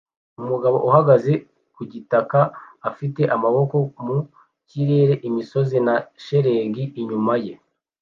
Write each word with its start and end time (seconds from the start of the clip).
Umugabo 0.41 0.77
ahagaze 0.89 1.33
ku 1.75 1.81
gitaka 1.91 2.39
afite 2.89 3.21
amaboko 3.35 3.75
mu 4.05 4.17
kirere 4.69 5.13
imisozi 5.27 5.77
na 5.87 5.95
shelegi 6.23 6.83
inyuma 7.01 7.35
ye 7.45 7.53